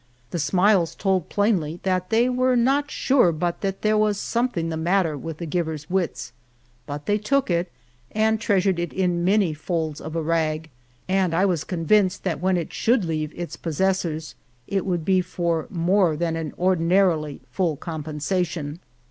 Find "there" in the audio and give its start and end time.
3.61-3.97